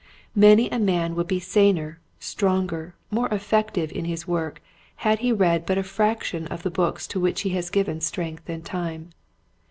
[0.35, 4.59] Many a man would be saner, stronger, more effective in his work
[4.95, 8.49] had he read but a fraction of the books to which he has given strength
[8.49, 9.11] and time.